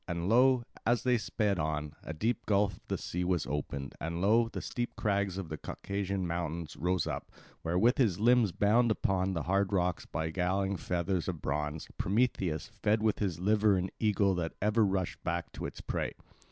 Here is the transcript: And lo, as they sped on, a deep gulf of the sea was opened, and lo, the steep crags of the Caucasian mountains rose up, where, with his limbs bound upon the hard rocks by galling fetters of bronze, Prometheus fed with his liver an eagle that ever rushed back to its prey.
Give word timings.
And 0.07 0.27
lo, 0.27 0.63
as 0.83 1.03
they 1.03 1.19
sped 1.19 1.59
on, 1.59 1.93
a 2.01 2.11
deep 2.11 2.47
gulf 2.47 2.77
of 2.77 2.87
the 2.87 2.97
sea 2.97 3.23
was 3.23 3.45
opened, 3.45 3.93
and 4.01 4.19
lo, 4.19 4.49
the 4.49 4.59
steep 4.59 4.95
crags 4.95 5.37
of 5.37 5.49
the 5.49 5.57
Caucasian 5.59 6.25
mountains 6.25 6.75
rose 6.75 7.05
up, 7.05 7.31
where, 7.61 7.77
with 7.77 7.99
his 7.99 8.19
limbs 8.19 8.51
bound 8.51 8.89
upon 8.89 9.33
the 9.35 9.43
hard 9.43 9.71
rocks 9.71 10.07
by 10.07 10.31
galling 10.31 10.75
fetters 10.75 11.27
of 11.27 11.39
bronze, 11.39 11.87
Prometheus 11.99 12.71
fed 12.81 13.03
with 13.03 13.19
his 13.19 13.39
liver 13.39 13.77
an 13.77 13.91
eagle 13.99 14.33
that 14.33 14.55
ever 14.59 14.83
rushed 14.83 15.23
back 15.23 15.51
to 15.51 15.67
its 15.67 15.81
prey. 15.81 16.13